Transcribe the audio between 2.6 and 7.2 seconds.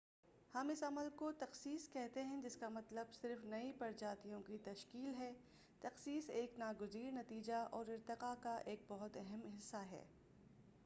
مطلب صرف نئی پرجاتیوں کی تشکیل ہے تخصیص ایک ناگزیر